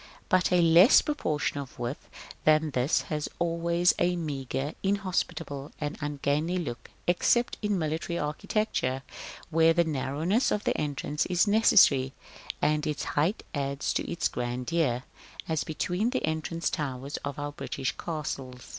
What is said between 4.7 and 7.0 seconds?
inhospitable, and ungainly look